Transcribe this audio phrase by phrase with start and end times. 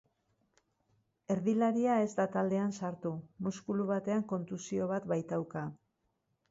[1.35, 3.13] Erdilaria ez da taldean sartu,
[3.49, 5.69] muskulu batean kontusio bat baitauka.